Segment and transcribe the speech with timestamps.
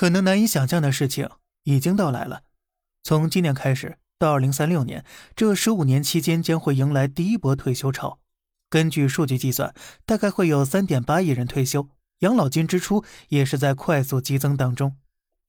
[0.00, 1.28] 可能难以想象的事情
[1.64, 2.44] 已经到来了。
[3.02, 5.04] 从今年开始到二零三六年，
[5.36, 8.18] 这十五年期间将会迎来第一波退休潮。
[8.70, 9.74] 根据数据计算，
[10.06, 11.90] 大概会有三点八亿人退休，
[12.20, 14.96] 养老金支出也是在快速激增当中。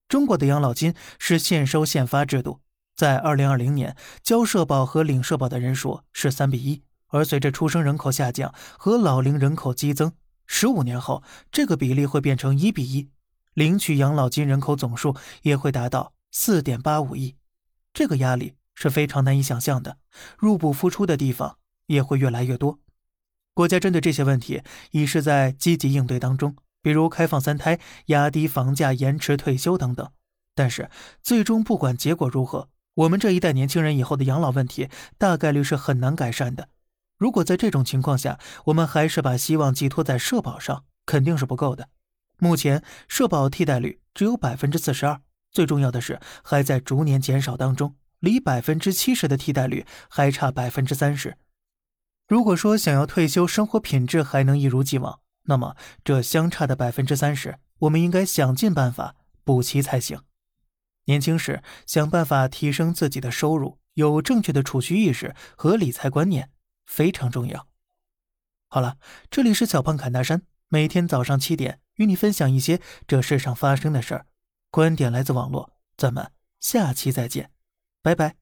[0.10, 2.60] 中国的养老金是现收现发制度，
[2.98, 10.12] 在二零二零年，交社保和领社保的人数是三比一，而随着出生人口下降和老龄人口激增，
[10.46, 13.08] 十五年后这个比例会变成一比一，
[13.54, 17.36] 领取养老金人口总数也会达到四点八五亿，
[17.94, 19.98] 这个压力是非常难以想象的，
[20.38, 22.80] 入不敷出的地方也会越来越多。
[23.54, 24.62] 国家针对这些问题
[24.92, 26.56] 已是在积极应对当中。
[26.84, 30.12] 比如开放三胎、压低房价、延迟退休等等，
[30.56, 30.90] 但是
[31.22, 34.90] 最终不管结果如何，我们这一代年轻人以后的养老问题
[35.20, 36.70] 大概率是很难改善的。
[37.20, 41.90] 如果在这种情况下，我们还是把希望寄托在社保上，肯定是不够的。
[42.44, 51.38] 目前社保替代率只有百分之四十二，最重要的是还在逐年减少当中，离百分之七十的替代率还差百分之三十。
[52.28, 55.20] 如果说想要退休，生活品质还能一如既往。
[55.44, 60.20] 那么，这相差的百分之三十，我们应该想尽办法补齐才行。
[61.06, 66.50] 年轻时想办法提升自己的收入，有正确的储蓄意识和理财观念
[66.88, 67.68] 非常重要。
[68.68, 68.98] 好了，
[69.30, 70.42] 这里是小胖侃大山，
[70.74, 74.26] 每天早上七点与你分享一些这世上发生的事儿，
[74.70, 76.32] 观点来自网络，咱们
[76.62, 77.52] 下期再见，
[78.02, 78.41] 拜拜。